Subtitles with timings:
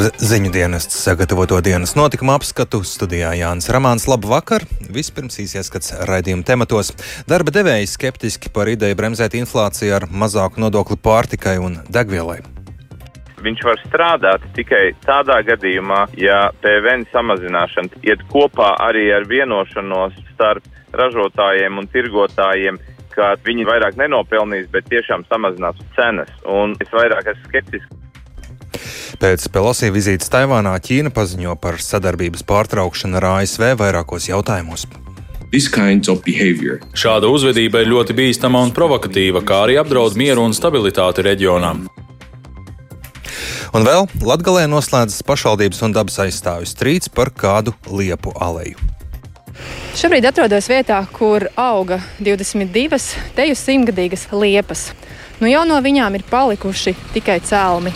[0.00, 4.06] Ar ziņu dienestu sagatavoto dienas notikumu apskatu studijā Jānis Ramāns.
[4.08, 4.64] Labvakar!
[4.96, 6.94] Vispirms īsieskats raidījuma tematos.
[7.28, 12.38] Darba devēji skeptiski par ideju bremzēt inflāciju ar mazāku nodokli pārtikai un degvielai.
[13.44, 20.96] Viņš var strādāt tikai tādā gadījumā, ja PVN samazināšana iet kopā arī ar vienošanos starp
[20.96, 22.80] ražotājiem un tirgotājiem,
[23.12, 26.32] ka viņi vairāk nenopelnīs, bet tiešām samazinās cenas.
[26.48, 28.06] Un es vairāk esmu skeptisks
[29.20, 34.86] Pēc Pelosi vizītes Taivānā Ķīna paziņo par sadarbības pārtraukšanu ar ASV vairākos jautājumos.
[36.96, 41.74] Šāda uzvedība ir ļoti bīstama un provokatīva, kā arī apdraud mieru un stabilitāti reģionā.
[43.76, 48.80] Un vēl Latvijā noslēdzas pašvaldības un dabas aizstāvju strīds par kādu liepu aleju.
[50.00, 53.02] Šobrīd atrodos vietā, kur auga 22
[53.36, 54.94] teju simtgadīgas liepas.
[55.44, 57.92] Nu jau no viņām ir palikuši tikai cēlmi.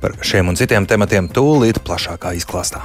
[0.00, 2.84] Par šiem un citiem tematiem tūlīt plašākā izklāstā.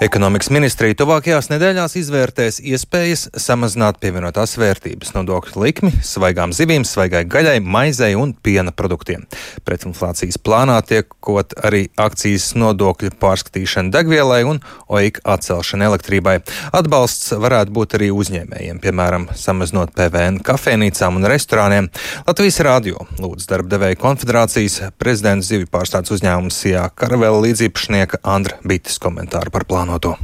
[0.00, 7.58] Ekonomikas ministrija tuvākajās nedēļās izvērtēs iespējas samazināt pievienotās vērtības nodokļu likmi svaigām zivīm, svaigai gaļai,
[7.60, 9.26] maizei un piena produktiem.
[9.68, 16.38] Pretinflācijas plānā tiekot arī akcijas nodokļu pārskatīšana degvielai un OIK atcelšana elektrībai.
[16.80, 21.90] Atbalsts varētu būt arī uzņēmējiem, piemēram, samazinot PVN kafejnīcām un restorāniem.
[22.24, 29.52] Latvijas rādio lūdz darbdevēja konfederācijas prezidents zivju pārstādes uzņēmums Sijā Karavela līdzīpašnieka Andra Bites komentāru
[29.52, 30.16] par plānu plānoto?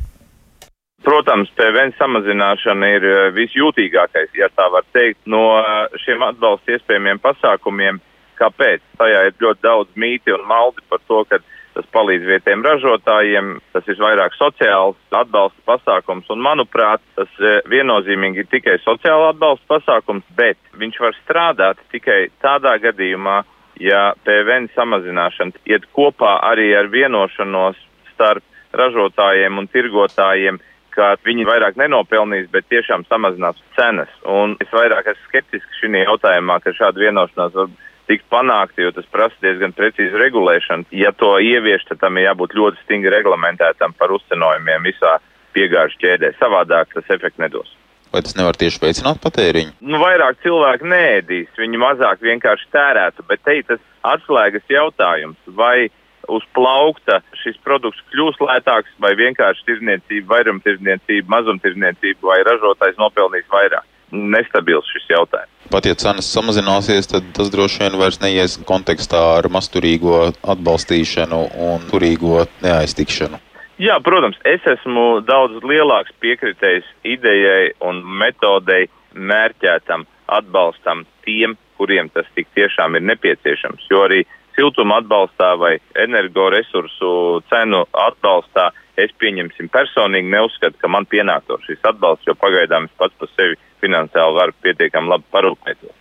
[1.07, 7.21] Protams, PVN samazināšana ir eh, visjūtīgākais, ja tā var teikt, no eh, šiem atbalsta iespējamiem
[7.23, 8.01] pasākumiem.
[8.37, 8.83] Kāpēc?
[8.99, 11.39] Tajā ir ļoti daudz mīti un maldi par to, ka
[11.77, 18.43] tas palīdz vietiem ražotājiem, tas ir vairāk sociāls atbalsta pasākums, un manuprāt, tas eh, viennozīmīgi
[18.43, 23.45] ir tikai sociāla atbalsta pasākums, bet viņš var strādāt tikai tādā gadījumā,
[23.79, 27.79] ja PVN samazināšana iet kopā arī ar vienošanos
[28.15, 28.43] starp
[28.81, 30.61] ražotājiem un tirgotājiem,
[30.97, 34.13] ka viņi vairāk nenopelnīs, bet tiešām samazinās cenas.
[34.25, 37.73] Un es vairāk esmu skeptisks šajā jautājumā, ka šāda vienošanās var
[38.09, 40.89] tikt panākta, jo tas prasa diezgan precīzu regulēšanu.
[40.97, 45.19] Ja to ievieš, tad tam ir jābūt ļoti stingri reglamentētam par uzcenojumiem visā
[45.57, 46.33] piegāžu ķēdē.
[46.41, 47.75] Savādāk tas efekts nedos.
[48.15, 49.75] Vai tas nevar tieši veicināt patēriņu?
[49.85, 53.83] Nu, vairāk cilvēku nēdīs, viņi mazāk vienkārši tērētu, bet te ir tas
[54.15, 55.41] atslēgas jautājums.
[55.59, 55.91] Vai
[56.33, 63.87] uz plaukta šis produkts kļūs lētāks, vai vienkārši tirdzniecība, vairumtirdzniecība, mazumtirdzniecība vai ražotājs nopelnīs vairāk.
[64.15, 65.51] Nestabils šis jautājums.
[65.71, 71.89] Pat ja cenas samazināsies, tad tas droši vien vairs neies kontekstā ar masturīgo atbalstīšanu un
[71.91, 73.43] turīgo neaiztikšanu.
[73.83, 82.29] Jā, protams, es esmu daudz lielāks piekritējs idejai un metodei mērķētam atbalstam tiem, kuriem tas
[82.39, 83.85] tik tiešām ir nepieciešams.
[83.91, 84.23] Jo arī
[84.57, 92.27] siltuma atbalstā vai energoresursu cenu atbalstā, es pieņemsim personīgi neuzskatu, ka man pienāktos šis atbalsts,
[92.29, 95.93] jo pagaidām es pats par sevi finansiāli varu pietiekami labi parūpēties.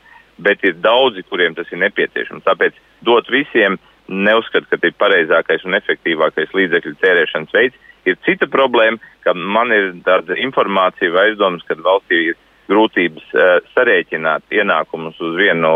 [0.45, 2.44] Bet ir daudzi, kuriem tas ir nepieciešams.
[2.47, 3.77] Tāpēc dot visiem
[4.07, 7.77] neuzskatu, ka tas ir pareizākais un efektīvākais līdzekļu tērēšanas veids.
[8.05, 13.57] Ir cita problēma, ka man ir tāda informācija vai aizdomas, ka valstī ir grūtības uh,
[13.75, 15.71] sarēķināt ienākumus uz vienu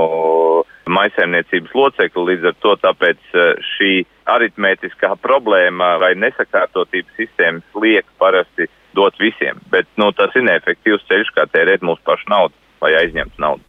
[0.90, 3.94] maisaimniecības locekli, līdz ar to tāpēc uh, šī
[4.30, 11.34] aritmētiskā problēma vai nesakārtotības sistēmas liek parasti dot visiem, bet nu, tas ir neefektīvs ceļš,
[11.36, 13.64] kā tērēt mūsu pašu naudu vai aizņemt naudu.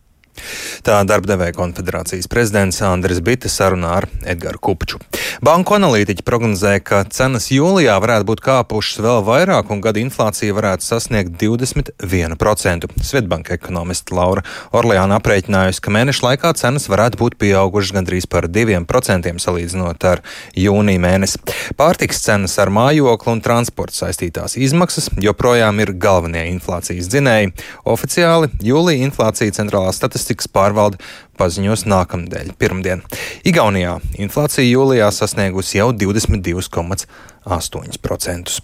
[0.86, 5.02] Tā darbdevēja konfederācijas prezidents Andris Bitte sarunā ar Edgars Kupču.
[5.40, 10.84] Banku analītiķi prognozē, ka cenas jūlijā varētu būt kāpušas vēl vairāk un gada inflācija varētu
[10.84, 12.84] sasniegt 21%.
[13.08, 14.42] Svetbanka ekonomiste Laura
[14.76, 20.20] Orleāna aprēķinājusi, ka mēneša laikā cenas varētu būt pieaugušas gandrīz par 2% salīdzinot ar
[20.60, 21.40] jūnija mēnesi.
[21.80, 27.54] Pārtiks cenas ar mājokli un transportu saistītās izmaksas joprojām ir galvenie inflācijas dzinēji.
[27.88, 31.00] Oficiāli jūlija inflācija centrālā statistikas pārvalde
[31.40, 33.00] paziņos nākamnedēļ, pirmdien.
[33.48, 38.60] Igaunijā inflācija jūlijā sasniegusi jau 22,8%.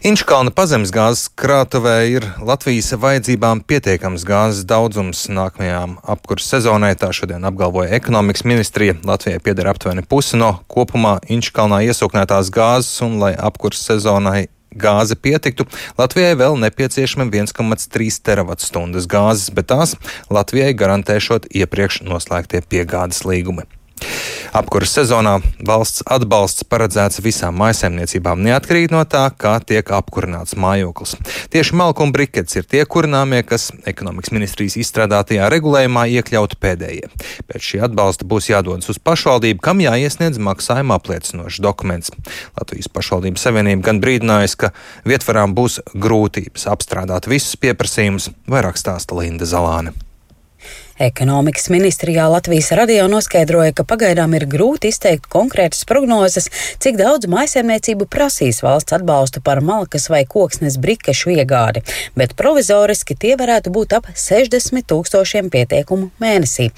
[0.00, 6.94] Inčkalna pazemesgāzes krātuvē ir Latvijas vajadzībām pietiekams gāzes daudzums nākamajām apkurses sezonai.
[6.96, 8.96] Tā šodien apgalvoja ekonomikas ministrija.
[9.04, 15.66] Latvijai pieder aptuveni pusi no kopumā Inčkalnā iesūknētās gāzes, un lai apkurses sezonai gāze pietiktu,
[15.98, 19.96] Latvijai vēl nepieciešama 1,3 terawatstundas gāzes, bet tās
[20.30, 23.66] Latvijai garantēšot iepriekš noslēgtie piegādes līgumi.
[24.56, 25.36] Apkuras sezonā
[25.66, 31.14] valsts atbalsts paredzēts visām maisaimniecībām, neatkarīgi no tā, kā tiek apkurināts mājoklis.
[31.54, 37.12] Tieši malku un brikets ir tie kurināmie, kas ekonomikas ministrijas izstrādātajā regulējumā iekļauti pēdējie.
[37.46, 42.10] Pēc šī atbalsta būs jādodas uz pašvaldību, kam jāiesniedz maksājuma apliecinošs dokuments.
[42.58, 44.74] Latvijas pašvaldības savienība gan brīdinājusi, ka
[45.06, 49.94] vietvarām būs grūtības apstrādāt visus pieprasījumus, vairāk stāsta Linda Zalāne.
[51.00, 58.04] Ekonomikas ministrijā Latvijas radio noskaidroja, ka pagaidām ir grūti izteikt konkrētas prognozes, cik daudz maisaimniecību
[58.04, 61.80] prasīs valsts atbalstu par malkas vai koksnes brikešu iegādi,
[62.20, 66.68] bet provizoriski tie varētu būt ap 60 tūkstošiem pieteikumu mēnesī.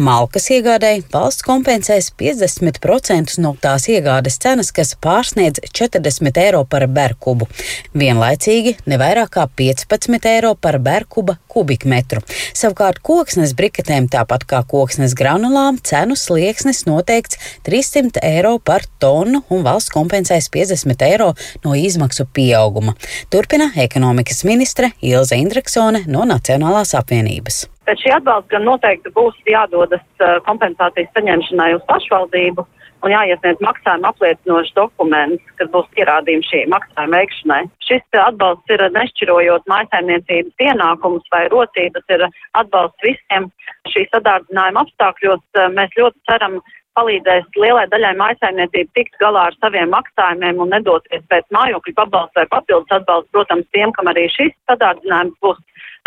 [0.00, 7.50] Malkas iegādēji valsts kompensēs 50% no tās iegādes cenas, kas pārsniedz 40 eiro par berkubu.
[7.92, 12.24] Vienlaicīgi ne vairāk kā 15 eiro par berkuba kubikmetru.
[12.56, 19.42] Savukārt koksnes brikešu briketēm, tāpat kā koksnes granulām, cenu slieksnis noteikts 300 eiro par tonu
[19.50, 21.32] un valsts kompensēs 50 eiro
[21.64, 22.94] no izmaksu pieauguma.
[23.30, 27.66] Turpina ekonomikas ministre Ilze Indreksone no Nacionālās apvienības.
[27.86, 32.66] Pēc šī atbalsta gan noteikti būs jādodas uh, kompensācijas saņemšanai uz pašvaldību,
[33.04, 37.60] un jāiesniedz maksājuma apliecinošs dokuments, kas būs pierādījums šī maksājuma veikšanai.
[37.86, 42.26] Šis atbalsts ir nešķirojot maisaimniecības pienākumus vai rocības, ir
[42.62, 43.50] atbalsts visiem.
[43.92, 46.60] Šī sadārdzinājuma apstākļos eh, mēs ļoti ceram
[46.96, 52.46] palīdzēs lielai daļai maisaimniecību tikt galā ar saviem maksājumiem un nedoties pēc mājokļu pabalstu vai
[52.54, 55.60] papildus atbalstu, protams, tiem, kam arī šis sadārdzinājums būs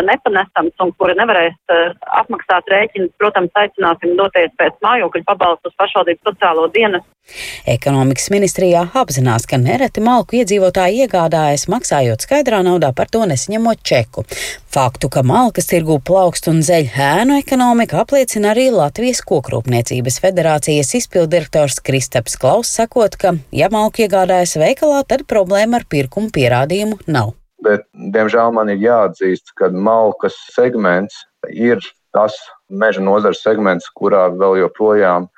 [0.06, 6.30] nepanesams un kuri nevarēs uh, apmaksāt rēķinus, protams, aicināsim doties pēc mājokļu pabalstu uz pašvaldības
[6.30, 7.06] sociālo dienas.
[7.68, 14.24] Ekonomikas ministrijā apzinās, ka nereti malku iedzīvotāji iegādājas maksājot skaidrā naudā par to nesaņemot čeku.
[14.70, 21.82] Faktu, ka malkas tirgū plaukst un zeļ ēnu ekonomika, apliecina arī Latvijas kokrūpniecības federācijas izpildirektors
[21.86, 27.86] Kristaps Klaus, sakot, ka, ja malku iegādājas veikalā, tad problēma ar pirkumu pierādījumu nav bet,
[28.14, 31.82] diemžēl, man ir jāatzīst, ka malkas segments ir
[32.16, 32.36] tas
[32.70, 35.28] meža nozares segments, kurā vēl joprojām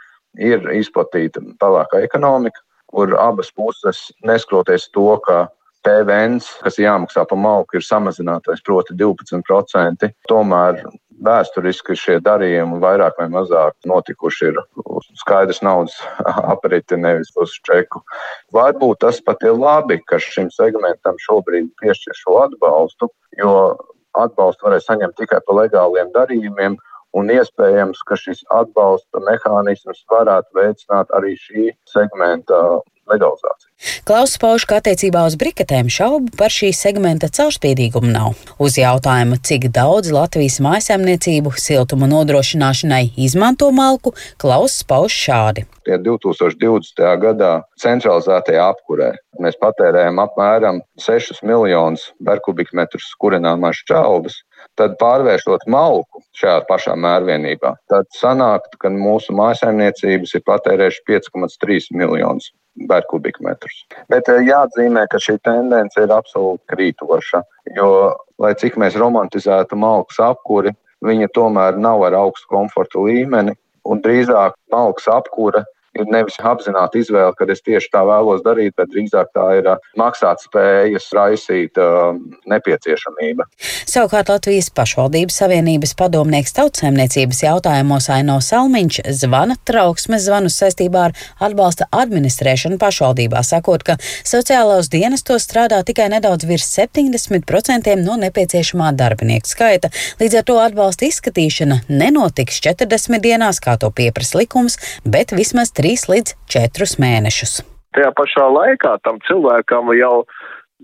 [0.40, 2.60] ir izplatīta pelēkā ekonomika,
[2.92, 5.46] kur abas puses neskroties to, ka
[5.82, 10.10] PVN, kas jāmaksā par malku, ir samazinātais, proti 12%.
[10.30, 10.82] Tomēr
[11.24, 15.98] vēsturiski šie darījumi vairāk vai mazāk notikuši ir uz skaidrs naudas
[16.54, 18.02] apriti, nevis uz čeku.
[18.54, 23.52] Varbūt tas pat ir labi, ka šim segmentam šobrīd piešķir šo atbalstu, jo
[24.18, 26.78] atbalstu varēs saņemt tikai par legāliem darījumiem.
[27.12, 32.62] Un iespējams, ka šis atbalsta mehānisms varētu veicināt arī šī segmenta
[33.10, 33.68] legalizāciju.
[34.06, 38.38] Klauss pauž, ka attiecībā uz briketēm šaubu par šī segmenta caurspīdīgumu nav.
[38.62, 45.66] Uz jautājumu, cik daudz Latvijas mājsaimniecību siltuma nodrošināšanai izmanto malku, Klauss pauž šādi.
[45.82, 47.02] Tie 2020.
[47.24, 49.10] gadā centralizētajā apkurē
[49.42, 54.38] mēs patērējam apmēram 6 miljonus berkubikmetrus kurināmās šķaubas,
[54.80, 62.50] tad pārvēršot malku šajā pašā mērvienībā, tad sanāk, ka mūsu mājsaimniecības ir patērējuši 5,3 miljonus
[62.88, 63.82] bērkubikmetrus.
[64.12, 67.42] Bet eh, jāatzīmē, ka šī tendence ir absolūti krītoša,
[67.76, 67.90] jo,
[68.40, 70.72] lai cik mēs romantizētu malku apkuri,
[71.04, 73.54] viņa tomēr nav ar augstu komforta līmeni,
[73.84, 75.64] un drīzāk malku apkura
[75.98, 80.42] ir nevis apzināta izvēle, ka es tieši tā vēlos darīt, bet drīzāk tā ir maksāt
[80.44, 81.78] spējas raisīt
[82.48, 83.46] nepieciešamība.
[83.88, 91.88] Savukārt Latvijas pašvaldības savienības padomnieks tautsēmniecības jautājumos Aino Salmiņš zvana trauksmes zvanus saistībā ar atbalsta
[91.92, 99.92] administrēšanu pašvaldībā, sakot, ka sociālos dienestos strādā tikai nedaudz virs 70% no nepieciešamā darbinieku skaita.
[100.22, 106.08] Līdz ar to atbalsta izskatīšana nenotiks 40 dienās, kā to pieprasa likums, bet vismaz 3
[106.12, 107.60] līdz 4 mēnešus.
[107.96, 110.22] Tajā pašā laikā tam cilvēkam jau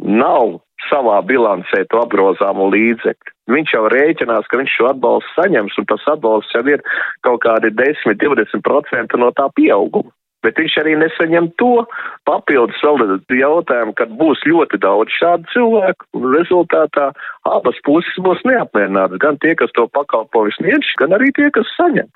[0.02, 3.34] nav savā bilancē to apgrozāmo līdzekļu.
[3.54, 6.82] Viņš jau rēķinās, ka viņš šo atbalstu saņems, un tas atbalsts jau ir
[7.26, 10.12] kaut kādi 10-20% no tā pieauguma.
[10.48, 11.84] Bet viņš arī nesaņem to
[12.24, 17.10] papildus jautājumu, kad būs ļoti daudz šādu cilvēku, un rezultātā
[17.44, 19.20] abas puses būs neapmierinātas.
[19.20, 22.08] Gan tie, kas to pakalpojumu sniedz, gan arī tie, kas saņem.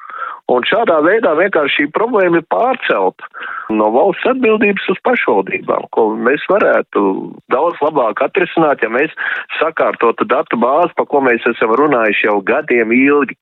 [0.52, 3.28] Un šādā veidā vienkārši šī problēma ir pārcelta
[3.72, 7.04] no valsts atbildības uz pašvaldībām, ko mēs varētu
[7.52, 9.12] daudz labāk atrisināt, ja mēs
[9.60, 13.36] sakārtotu datu bāzi, pa ko mēs esam runājuši jau gadiem ilgi.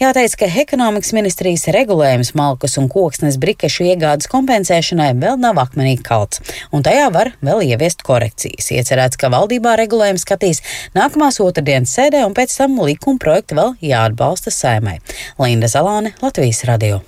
[0.00, 6.42] Jāteic, ka ekonomikas ministrijas regulējums malkas un koksnes brikešu iegādes kompensēšanai vēl nav akmenīgi kalts,
[6.74, 8.70] un tajā var vēl ieviest korekcijas.
[8.76, 10.62] Iecerēts, ka valdībā regulējumu skatīs
[10.98, 14.98] nākamās otrdienas sēdē, un pēc tam likuma projektu vēl jāatbalsta saimai.
[15.40, 17.00] Linda Zalāne, Latvijas radio.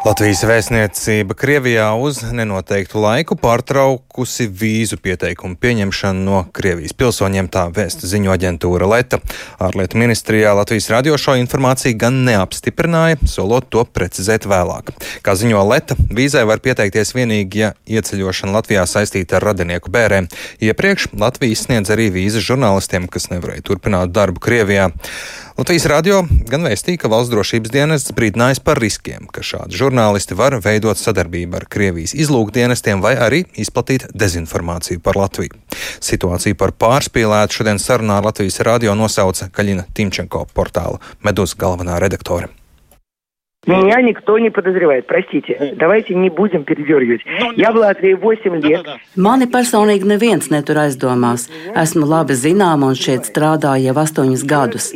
[0.00, 8.08] Latvijas vēstniecība Krievijā uz nenoteiktu laiku pārtraukusi vīzu pieteikumu pieņemšanu no Krievijas pilsoņiem, tā vēsta
[8.08, 9.18] ziņo aģentūra Leta.
[9.60, 14.88] Ārlietu ministrijā Latvijas radio šo informāciju gan neapstiprināja, solot to precizēt vēlāk.
[15.20, 20.32] Kā ziņo Leta, vīzai var pieteikties vienīgi, ja ieceļošana Latvijā saistīta ar radinieku bērēm.
[20.64, 24.88] Iepriekš Latvijas sniedz arī vīzas žurnālistiem, kas nevarēja turpināt darbu Krievijā.
[25.60, 29.89] Latvijas radio gan vēstīja, ka valsts drošības dienests brīdinājis par riskiem, ka šādi žurnālisti
[30.36, 35.56] var veidot sadarbību ar Krievijas izlūkdienestiem vai arī izplatīt dezinformāciju par Latviju.
[36.00, 42.59] Situāciju par pārspīlētu šodien sarunā ar Latvijas radio nosauca Kaļina Timčenko portāla Medus galvenā redaktore.
[43.65, 45.73] Меня никто не подозревает, простите.
[45.75, 47.21] Давайте не будем передергивать.
[47.55, 48.85] Я в Латвии 8 лет.
[49.17, 51.47] Mani personīgi neviens netur aizdomās.
[51.73, 54.91] Esmu labi zināma un šeit strādāju jau astoņus gadus.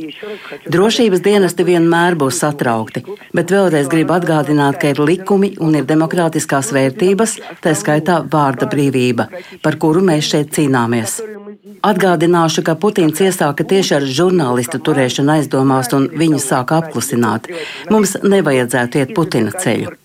[0.69, 3.01] Drošības dienesti vienmēr būs satraukti,
[3.33, 9.31] bet vēlreiz gribu atgādināt, ka ir likumi un ir demokrātiskās vērtības, tā skaitā vārda brīvība,
[9.63, 11.23] par kuru mēs šeit cīnāmies.
[11.85, 17.47] Atgādināšu, ka Putins iesāka tieši ar žurnālistu turēšanu aizdomās un viņu sāka apklusināt.
[17.93, 19.95] Mums nevajadzētu iet Putina ceļu.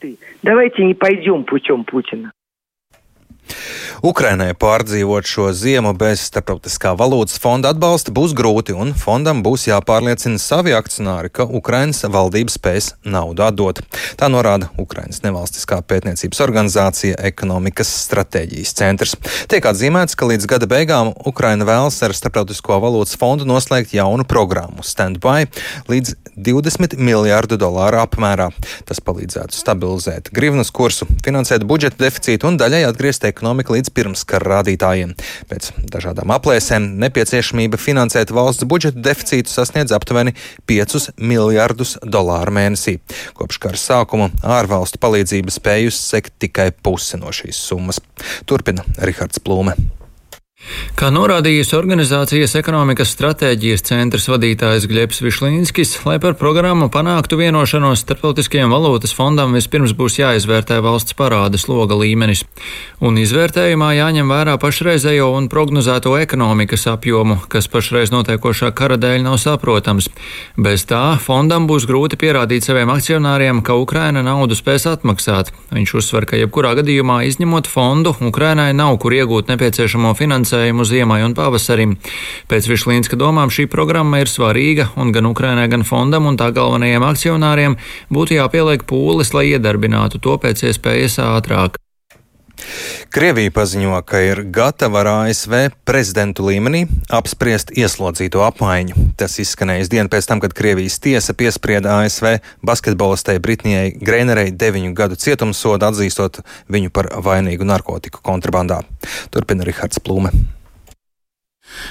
[0.44, 2.32] Давайте не пойдем путем Путина.
[4.05, 10.39] Ukrainai pārdzīvot šo ziemu bez starptautiskā valūtas fonda atbalsta būs grūti, un fondam būs jāpārliecina
[10.39, 13.81] savi akcionāri, ka Ukrainas valdība spēs naudu atdot.
[14.19, 19.17] Tā norāda Ukrainas nevalstiskā pētniecības organizācija Ekonomikas stratēģijas centrs.
[19.51, 24.85] Tiek atzīmēts, ka līdz gada beigām Ukraina vēlas ar starptautisko valūtas fondu noslēgt jaunu programmu
[24.85, 25.49] Standby
[25.91, 28.49] līdz 20 miljārdu dolāru apmērā.
[28.87, 35.15] Tas palīdzētu stabilizēt grivnas kursu, finansēt budžeta deficītu un daļai atgriezt ekonomiku līdz pirmskara rādītājiem.
[35.49, 40.35] Pēc dažādām aplēsēm nepieciešamība finansēt valsts budžeta deficītu sasniedz aptuveni
[40.69, 42.97] 5 miljardus dolāru mēnesī.
[43.39, 48.03] Kopš kara sākuma ārvalstu palīdzība spējusi sekt tikai pusi no šīs summas.
[48.49, 49.77] Turpina Rihards Plūme.
[50.99, 58.67] Kā norādījis organizācijas ekonomikas stratēģijas centra vadītājs Glebs Višlīnskis, lai par programmu panāktu vienošanos starptautiskajiem
[58.73, 62.43] valūtas fondam, vispirms būs jāizvērtē valsts parāda sloga līmenis.
[62.99, 69.39] Un izvērtējumā jāņem vērā pašreizējo un prognozēto ekonomikas apjomu, kas pašreiz notiekošā kara dēļ nav
[69.39, 70.11] saprotams.
[70.59, 75.53] Bez tā fondam būs grūti pierādīt saviem akcionāriem, ka Ukraina naudu spēs atmaksāt.
[75.71, 81.23] Viņš uzsver, ka jebkurā gadījumā izņemot fondu, Ukrainai nav kur iegūt nepieciešamo finansējumu finansējumu ziemai
[81.23, 81.97] un pavasarim.
[82.49, 87.03] Pēc Višlīnska domām šī programma ir svarīga, un gan Ukrainai, gan fondam un tā galvenajiem
[87.03, 87.77] akcionāriem
[88.09, 91.77] būtu jāpieliek pūles, lai iedarbinātu to pēc iespējas ātrāk.
[93.09, 95.55] Krievija paziņo, ka ir gatava ar ASV
[95.87, 99.09] prezidentu līmenī apspriest ieslodzīto apmaiņu.
[99.19, 105.17] Tas izskanējis dienu pēc tam, kad Krievijas tiesa piesprieda ASV basketbolistei Britnijai Greinerei deviņu gadu
[105.19, 108.83] cietumsodu atzīstot viņu par vainīgu narkotiku kontrabandā.
[109.33, 110.33] Turpina Rihards Plūme.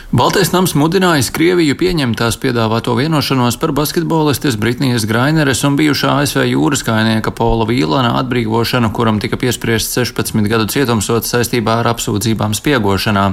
[0.08, 6.46] Baltais nams mudinājis Krieviju pieņemt tās piedāvāto vienošanos par basketbolistes Britnijas Graineres un bijušā ASV
[6.48, 13.26] jūras kainieka Pola Vīlana atbrīvošanu, kuram tika piespriests 16 gadu cietumsots saistībā ar apsūdzībām spiegošanā.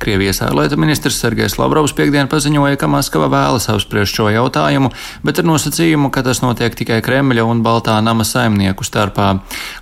[0.00, 4.94] Krievijas ārlietu ministrs Sergejs Lavrovs piekdien paziņoja, ka Maskava vēlas apspriest šo jautājumu,
[5.28, 9.28] bet ar nosacījumu, ka tas notiek tikai Kremļa un Baltā nama saimnieku starpā.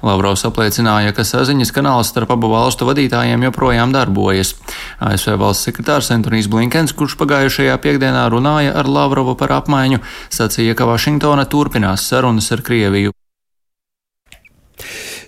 [0.02, 4.57] Lavrovs apliecināja, ka saziņas kanāls starp abu valstu vadītājiem joprojām darbojas.
[4.99, 10.89] ASV valsts sekretārs Antonijs Blinkens, kurš pagājušajā piekdienā runāja ar Lavrovu par apmaiņu, sacīja, ka
[10.91, 13.15] Vašingtona turpinās sarunas ar Krieviju.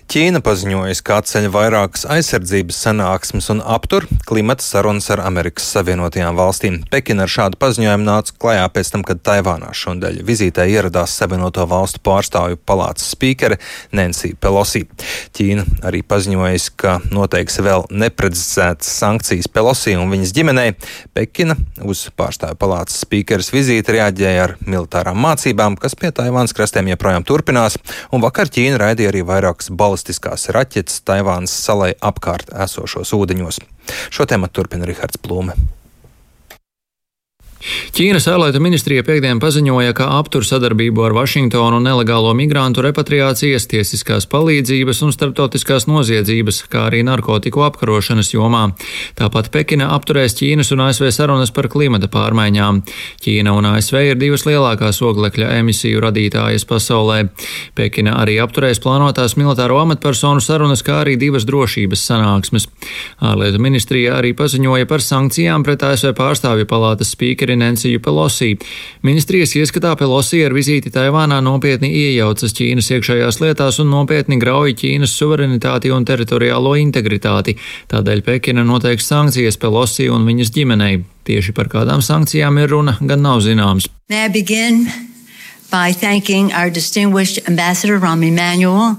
[0.05, 6.77] Ķīna paziņojusi, ka atceļ vairākas aizsardzības sanāksmes un aptur klimata sarunas ar Amerikas Savienotajām valstīm.
[6.93, 12.03] Pekina ar šādu paziņojumu nāca klajā pēc tam, kad Taivānā šodien vizītē ieradās Savienoto valstu
[12.05, 13.57] pārstāvju palātas spīkere
[13.97, 14.83] Nancy Pelosi.
[15.35, 20.77] Ķīna arī paziņojusi, ka noteiks vēl neprecizētas sankcijas Pelosi un viņas ģimenei.
[21.17, 27.25] Pekina uz pārstāvju palātas spīkeres vizīti reaģēja ar militārām mācībām, kas pie Taivānas krastiem joprojām
[27.25, 27.81] turpinās,
[28.13, 33.61] un vakar Ķīna raidīja arī vairākas balvas balistiskās raķetes Taivānas salai apkārt esošos ūdeņos.
[34.11, 35.55] Šo tēmu turpina Rihards Plūme.
[37.95, 45.01] Ķīnas ārlietu ministrija piekdien paziņoja, ka aptur sadarbību ar Vašingtonu nelegālo migrantu repatriācijas, tiesiskās palīdzības
[45.05, 48.67] un starptautiskās noziedzības, kā arī narkotiku apkarošanas jomā.
[49.17, 52.83] Tāpat Pekina apturēs Ķīnas un ASV sarunas par klimata pārmaiņām.
[53.25, 57.21] Ķīna un ASV ir divas lielākās oglekļa emisiju radītājas pasaulē.
[57.77, 62.69] Pekina arī apturēs plānotās militāro amatpersonu sarunas, kā arī divas drošības sanāksmes.
[63.25, 68.55] Ārlietu ministrija arī paziņoja par sankcijām pret ASV pārstāvju palātas spīkeri ministri Nensiju Pelosī.
[69.03, 75.15] Ministrijas ieskatā Pelosī ar vizīti Taivānā nopietni iejaucas Ķīnas iekšējās lietās un nopietni grauj Ķīnas
[75.15, 77.57] suverenitāti un teritoriālo integritāti.
[77.91, 81.03] Tādēļ Pekina noteiks sankcijas Pelosī un viņas ģimenei.
[81.25, 83.89] Tieši par kādām sankcijām ir runa, gan nav zināms.
[84.09, 84.85] I begin
[85.75, 88.95] by thanking our distinguished ambassador Rami Manuel.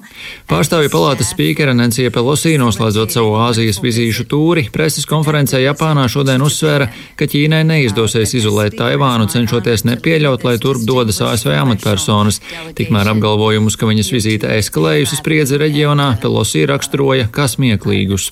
[0.51, 6.91] Pārstāvju palātas spīkera Nancija Pelosī noslēdzot savu Āzijas vizīšu tūri, preses konferencē Japānā šodien uzsvēra,
[7.17, 12.43] ka Ķīnai neizdosies izolēt Taivānu, cenšoties nepieļaut, lai turp dodas ASV amatpersonas.
[12.77, 18.29] Tikmēr apgalvojumus, ka viņas vizīte eskalējusi spriedzi reģionā, Pelosī raksturoja kā smieklīgus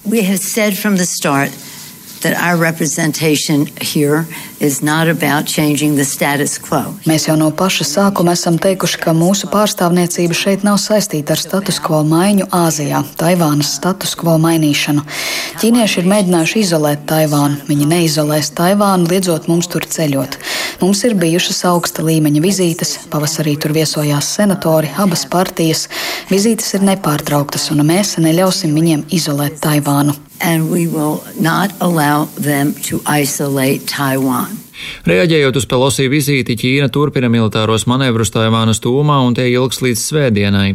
[2.25, 4.27] that our representation here
[4.61, 6.81] is not about changing the status quo.
[7.09, 11.81] Mēs jau no paša sākuma esam teikuši, ka mūsu pārstāvniecība šeit nav saistīta ar status
[11.83, 15.05] quo maiņu Āzijā, Taivānas status quo mainīšanu.
[15.63, 17.63] Ķīnieši ir mēģinājuši izolēt Taivānu.
[17.71, 20.39] Viņi neizolēs Taivānu, liedzot mums tur ceļot.
[20.83, 25.89] Mums ir bijušas augsta līmeņa vizītes, pavasarī tur viesojās senatori, abas partijas.
[26.33, 32.75] Vizītes ir nepārtrauktas, un mēs neļausim viņiem izolēt Taivānu and we will not allow them
[32.75, 34.44] to isolate Taiwan.
[35.09, 40.69] Reaģējot uz Pelosī vizīti, Ķīna turpina militāros manevrus Taivānas tūmā un tie ilgs līdz svētdienai.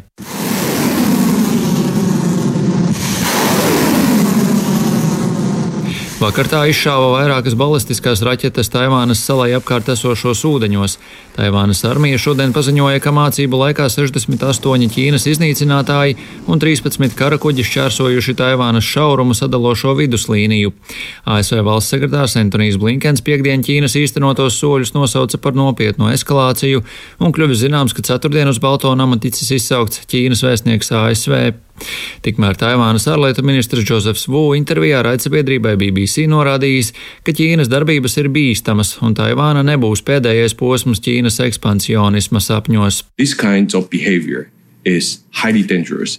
[6.19, 10.97] Vakar tā izšāva vairākas balistiskās raķetes Taivānas salai apkārt esošos ūdeņos.
[11.37, 16.17] Taivānas armija šodien paziņoja, ka mācību laikā 68 Ķīnas iznīcinātāji
[16.51, 20.73] un 13 karakuģi šķērsojuši Taivānas šaurumu sadalošo viduslīniju.
[21.23, 26.83] ASV valsts sekretārs Antonijs Blinkens piekdien Ķīnas īstenotos soļus nosauca par nopietnu eskalāciju
[27.23, 31.39] un kļuvis zināms, ka ceturtdien uz Balto nama ticis izsaukts Ķīnas vēstnieks ASV.
[32.25, 36.93] Tikmēr Taivānas ārlietu ministrs Džozefs Vū intervijā raidsabiedrībai BBC norādījis,
[37.23, 43.03] ka Ķīnas darbības ir bīstamas un Taivāna nebūs pēdējais posms Ķīnas ekspansionisma sapņos.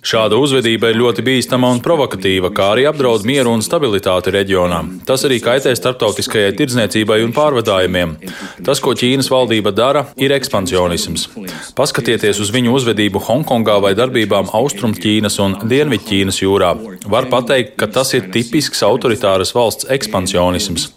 [0.05, 4.83] Šāda uzvedība ir ļoti bīstama un provokatīva, kā arī apdraud mieru un stabilitāti reģionā.
[5.09, 8.15] Tas arī kaitē starptautiskajai tirdzniecībai un pārvadājumiem.
[8.67, 11.27] Tas, ko Ķīnas valdība dara, ir ekspansionisms.
[11.77, 16.75] Paskatieties uz viņu uzvedību Hongkongā vai darbībām Austrumķīnas un Dienvidķīnas jūrā.
[17.09, 20.91] Var pateikt, ka tas ir tipisks autoritāras valsts ekspansionisms.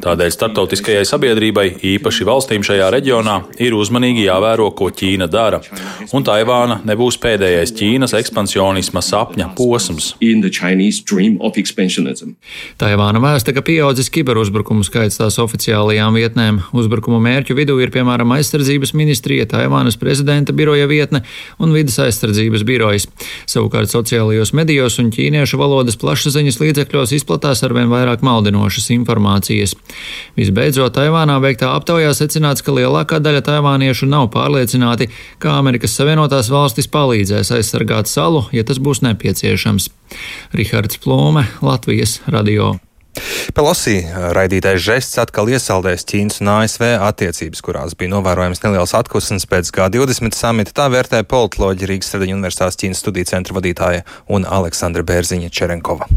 [0.00, 5.60] Tādēļ starptautiskajai sabiedrībai, īpaši valstīm šajā reģionā, ir uzmanīgi jāvēro, ko Ķīna dara.
[6.16, 10.12] Un Taivāna nebūs būs pēdējais Ķīnas ekspansionisma sapņa posms.
[12.78, 16.60] Taivāna vēsta, ka pieaudzis kiberuzbrukumu skaits tās oficiālajām vietnēm.
[16.76, 21.24] Uzbrukumu mērķu vidū ir piemēram aizsardzības ministrija, Taivānas prezidenta biroja vietne
[21.58, 23.08] un vidas aizsardzības birojas.
[23.50, 29.74] Savukārt sociālajos medijos un ķīniešu valodas plašsaziņas līdzekļos izplatās arvien vairāk maldinošas informācijas.
[30.38, 35.10] Visbeidzot, Taivānā veiktā aptaujā secināts, ka lielākā daļa taivāniešu nav pārliecināti,
[35.42, 39.90] ka Amerikas Savienotās valstis palīdzēs aizsargāt salu, ja tas būs nepieciešams.
[40.52, 42.76] Rihards Plūme, Latvijas radio.
[43.55, 44.01] Pelosī
[44.35, 50.35] raidītais žests atkal iesaldēs Ķīnas un ASV attiecības, kurās bija novērojams neliels atkusnes pēc G20
[50.35, 50.73] samita.
[50.75, 56.09] Tā vērtē politoloģija Rīgas Stradiņa Universitātes Ķīnas studiju centra vadītāja un Aleksandra Bērziņa Čerenkova.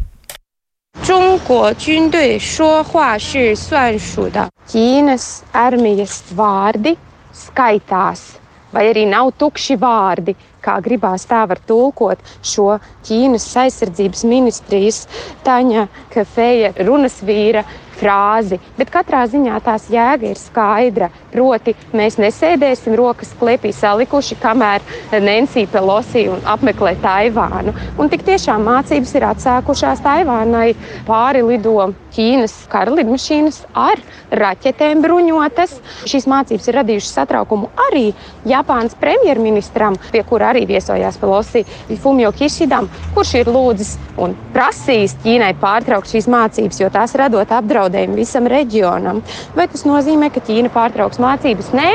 [1.07, 6.97] 中国军队说话是算数的，Ķīnas armijas vārdi
[7.31, 8.35] skaitās,
[8.73, 12.22] vai arī nav tukši vārdi kā gribās tā var tulkot
[12.54, 15.04] šo Ķīnas aizsardzības ministrijas
[15.46, 17.66] Taņa Kafeja runas vīra
[18.04, 21.10] frāzi, bet katrā ziņā tās jēga ir skaidra.
[21.34, 24.84] Proti, mēs nesēdēsim rokas klēpī salikuši, kamēr
[25.24, 27.74] Nancy Pelosi apmeklē Taivānu.
[27.98, 30.74] Un tik tiešām mācības ir atsākušās Taivānai.
[31.08, 33.98] Pāri lido Ķīnas kara lidmašīnas ar
[34.30, 35.80] raķetēm bruņotas.
[36.10, 38.12] Šīs mācības ir radījušas satraukumu arī
[38.46, 41.64] Japānas premjerministram, pie kura arī viesojās Pelosi
[42.04, 47.93] Fumio Kishidam, kurš ir lūdzis un prasījis Ķīnai pārtraukt šīs mācības, jo tās radot apdraudējumu
[48.18, 49.22] visam reģionam.
[49.58, 51.72] Vai tas nozīmē, ka Ķīna pārtrauks mācības?
[51.78, 51.90] Nē,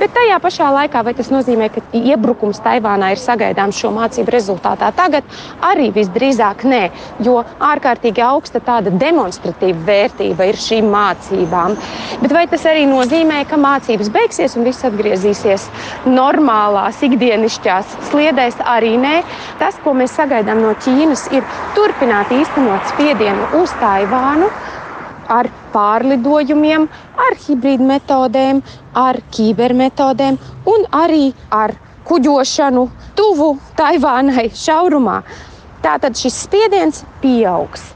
[0.00, 4.92] bet tajā pašā laikā vai tas nozīmē, ka iebrukums Taivānā ir sagaidāms šo mācību rezultātā?
[4.96, 5.26] Tagad
[5.64, 6.82] arī visdrīzāk nē,
[7.26, 11.76] jo ārkārtīgi augsta tāda demonstratīva vērtība ir šīm mācībām.
[12.22, 15.68] Bet vai tas arī nozīmē, ka mācības beigsies un viss atgriezīsies
[16.08, 18.60] normālās, ikdienišķās sliedēs?
[18.72, 19.14] Arī nē.
[19.60, 24.50] Tas, ko mēs sagaidām no Ķīnas, ir turpināt īstenot spiedienu uz Taivānu
[25.32, 26.88] ar pārlidojumiem,
[27.26, 28.62] ar hibrīd metodēm,
[28.94, 30.38] ar kibermetodēm
[30.74, 31.74] un arī ar
[32.08, 35.22] kuģošanu tuvu Taivānai šaurumā.
[35.82, 37.92] Tātad šis spiediens pieaugs.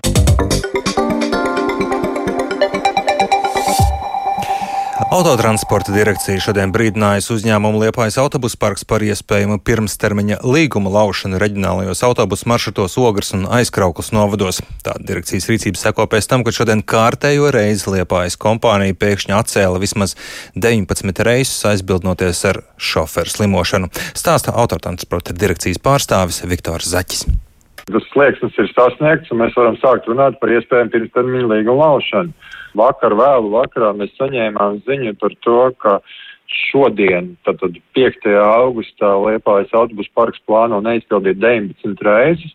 [5.17, 12.45] Autotransporta direkcija šodien brīdinājusi uzņēmumu Liepājas autobusu parks par iespējamu pirmstermiņa līguma laušanu reģionālajos autobusu
[12.51, 14.59] maršrutos Ogres un Aizkrauklas novados.
[14.85, 20.19] Tāda direkcijas rīcība seko pēc tam, kad šodien kārtējo reizi Liepājas kompānija pēkšņi atcēla vismaz
[20.53, 23.89] 19 reisus aizbildnoties ar šoferu slimošanu.
[24.13, 27.25] Stāsta autotransporta direkcijas pārstāvis Viktors Zaķis.
[27.87, 32.37] Tas slieksnis ir sasniegts, un mēs varam sākt runāt par iespējamu pirmstermiņa līguma laušanu.
[32.77, 35.99] Vakar vēlu vakarā mēs saņēmām ziņu par to, ka
[36.47, 38.29] šodien, tātad 5.
[38.43, 42.55] augustā, Liepājas autobusu parks plāno neizpildīt 19 reizes.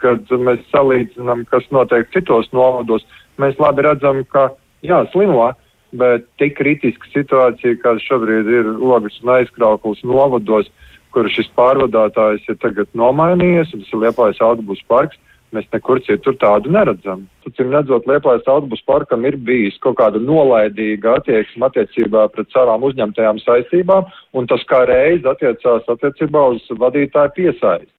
[0.00, 3.04] Kad mēs salīdzinām, kas notiek citos novados,
[3.40, 4.48] mēs labi redzam, ka
[4.86, 5.50] jā, slimo,
[5.92, 10.70] bet tik kritiska situācija, kāda šobrīd ir Logas un aizkrauklis novados,
[11.12, 15.18] kur šis pārvadātājs ir tagad nomainījies, un tas ir Liepājas autobusu parks,
[15.50, 17.24] Mēs nekur citur tādu neredzam.
[17.56, 23.40] Cim redzot, Liepājas autobusu parkam ir bijis kaut kāda nolaidīga attieksme attiecībā pret savām uzņemtajām
[23.42, 27.90] saistībām, un tas kā reiz attiecās attiecībā uz vadītāju piesaisti.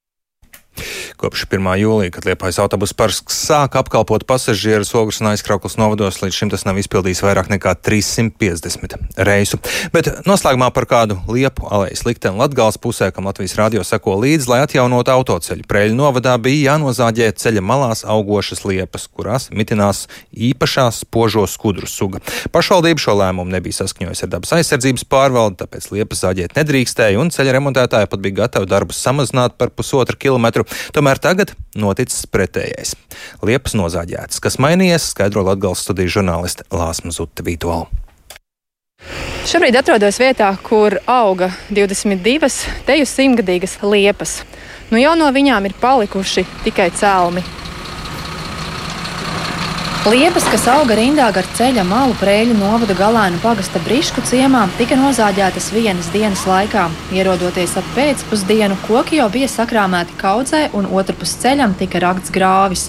[1.21, 1.67] Kopš 1.
[1.77, 6.63] jūlija, kad Liepājas autobusu parks sāka apkalpot pasažierus ogles un aizkrauklas novados, līdz šim tas
[6.65, 8.95] nav izpildījis vairāk nekā 350
[9.27, 9.59] reisu.
[9.93, 14.63] Bet noslēgumā par kādu liepu alejas likteni Latgals pusē, kam Latvijas radio seko līdzi, lai
[14.63, 15.67] atjaunotu autoceļu.
[15.69, 22.23] Preļu novadā bija jānozāģē ceļa malās augošas liepas, kurās mitinās īpašā spožo skudru suga.
[22.49, 27.55] Pašvaldība šo lēmumu nebija saskaņojusi ar dabas aizsardzības pārvaldi, tāpēc liepas zāģēt nedrīkstēja, un ceļa
[27.59, 30.65] remontētāji pat bija gatavi darbus samazināt par pusotru kilometru.
[30.95, 32.93] Tomēr Tomēr tagad noticis pretējais.
[33.43, 37.89] Liepas nozāģētas, kas mainījies, skaidro Latvijas studiju žurnāliste Lāsma Zutta Vītola.
[39.43, 42.47] Šobrīd atrodos vietā, kur auga 22
[42.87, 44.37] teju simtgadīgas liepas.
[44.87, 47.43] Nu jau no viņām ir palikuši tikai cēlmi.
[50.01, 55.67] Liepas, kas auga rindā gar ceļa malu prēļu novada galēnu pagasta brišku ciemā, tika nozāģētas
[55.75, 56.87] vienas dienas laikā.
[57.13, 62.87] Ierodoties ap pēcpusdienu, koki jau bija sakrāmēti kaudzē, un otrpus ceļam tika rakts grāvis.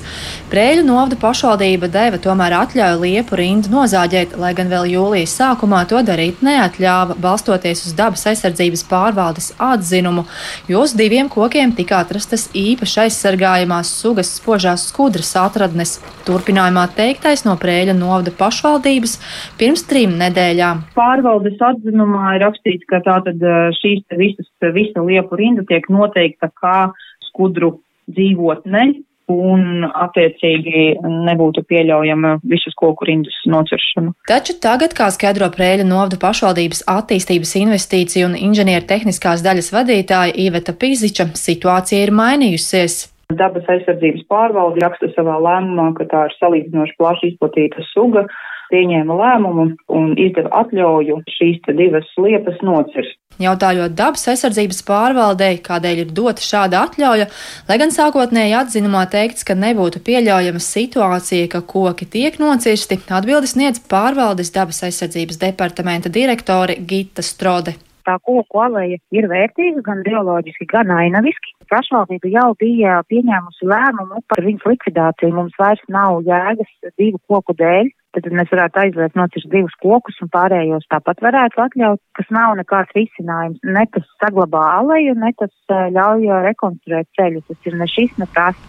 [0.49, 6.01] Prēļu novada pašvaldība deva tomēr atļauju liepu rindu nozāģēt, lai gan vēl jūlijas sākumā to
[6.09, 10.25] darīt neatļāva, balstoties uz dabas aizsardzības pārvaldes atzinumu,
[10.65, 15.99] jo uz diviem kokiem tika atrastas īpaši aizsargājamās sugas spožās skudras atradnes.
[16.25, 19.19] Turpinājumā teiktais no Prēļa novada pašvaldības
[19.61, 20.87] pirms trim nedēļām.
[20.97, 23.43] Pārvaldes atzinumā ir rakstīts, ka tātad
[23.83, 26.93] šīs visas, visa liepu rinda tiek noteikta kā
[27.29, 27.79] skudru
[28.13, 28.93] dzīvotne,
[29.33, 34.13] un attiecīgi nebūtu pieļaujama visas koku rindas nociršana.
[34.29, 40.75] Taču tagad, kā skaidro Prēļa novada pašvaldības attīstības investīciju un inženieru tehniskās daļas vadītāja Iveta
[40.77, 43.12] Pīziča, situācija ir mainījusies.
[43.39, 48.27] Dabas aizsardzības pārvalde raksta savā lēmumā, ka tā ir salīdzinoši plaši izplatīta suga,
[48.73, 53.19] pieņēma lēmumu un izdeva atļauju šīs divas liepas nocirst.
[53.41, 57.29] Jautājot dabas aizsardzības pārvaldei, kādēļ ir dota šāda atļauja,
[57.69, 63.81] lai gan sākotnēji atzinumā teikts, ka nebūtu pieļaujama situācija, ka koki tiek nocirsti, atbildes sniedz
[63.93, 70.91] pārvaldes dabas aizsardzības departamenta direktore Gita Strode tā koku aleja ir vērtīga gan bioloģiski, gan
[70.95, 71.52] ainaviski.
[71.73, 75.33] Pašvaldība jau bija pieņēmusi lēmumu par viņas likvidāciju.
[75.39, 77.89] Mums vairs nav jēgas divu koku dēļ.
[78.13, 82.93] Tad mēs varētu aizliegt nocirst divus kokus un pārējos tāpat varētu atļaut, kas nav nekāds
[82.99, 83.63] risinājums.
[83.65, 87.41] Ne tas saglabā aleju, ne tas ļauj rekonstruēt ceļu.
[87.49, 88.61] Tas ir ne šis, ne tas.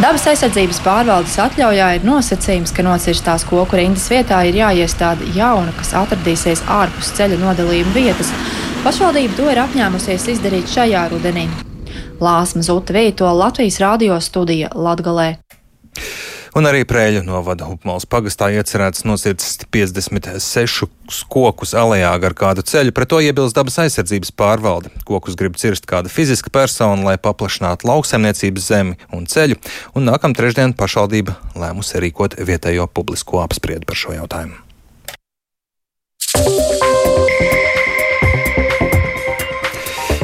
[0.00, 5.94] Dabas aizsardzības pārvaldes atļaujā ir nosacījums, ka nocirstās koku rindas vietā ir jāiestāda jauna, kas
[6.00, 8.32] atradīsies ārpus ceļa nodalījuma vietas.
[8.84, 11.46] Pašvaldība to ir apņēmusies izdarīt šajā rudenī.
[12.20, 15.38] Lāsma Zuta Vīto Latvijas radio studija Latgalē.
[16.52, 20.84] Un arī Prēļu novada Upmals pagastā iecerēts nosirst 56
[21.32, 24.92] kokus alejā gar kādu ceļu, pret to iebilst dabas aizsardzības pārvalde.
[25.08, 29.56] Kokus grib cirst kāda fiziska persona, lai paplašinātu lauksaimniecības zemi un ceļu,
[29.96, 34.60] un nākamā trešdiena pašvaldība lēmusi rīkot vietējo publisko apspriedu par šo jautājumu.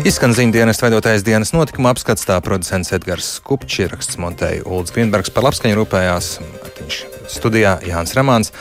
[0.01, 5.29] Izskan ziņu dienas veidotais dienas notikuma apskats, tā producents Edgars Kupčs, ieraksts montēja Ulds Grīnbergs
[5.35, 8.53] par labskaņu rūpējās, Matiņš studijā Jānis Ramāns.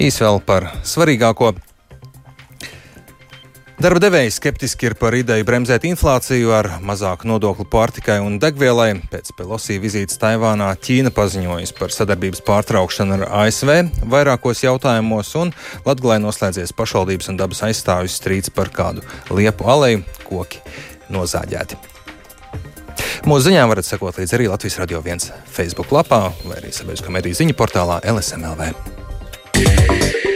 [0.00, 1.52] Īs vēl par svarīgāko.
[3.80, 8.90] Darba devēji skeptiski ir par ideju bremzēt inflāciju ar mazāku nodokli pārtikai un degvielai.
[9.08, 13.72] Pēc Pelosī vizītes Taivānā Ķīna paziņojusi par sadarbības pārtraukšanu ar ASV
[14.12, 15.54] vairākos jautājumos, un
[15.88, 19.00] Latvijā noslēdzies pašvaldības un dabas aizstāvju strīds par kādu
[19.32, 20.60] liepu aleju, koki
[21.08, 21.80] nozāģēti.
[23.24, 27.40] Mūsu ziņām varat sekot līdzi arī Latvijas Radio 1 Facebook lapā vai arī sabiedriskā mediju
[27.40, 28.74] ziņu portālā LSMLV.
[29.56, 30.29] Yeah.